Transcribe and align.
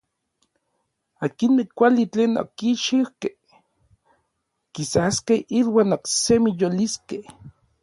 Akinmej 1.25 1.67
kuali 1.77 2.05
tlen 2.13 2.31
okichijkej 2.43 3.35
kisaskej 4.73 5.39
iuan 5.59 5.89
oksemi 5.97 6.51
yoliskej. 6.59 7.23